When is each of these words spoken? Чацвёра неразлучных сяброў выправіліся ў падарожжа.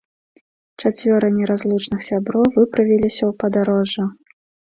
Чацвёра 0.81 1.29
неразлучных 1.35 1.99
сяброў 2.09 2.49
выправіліся 2.57 3.19
ў 3.27 3.31
падарожжа. 3.45 4.09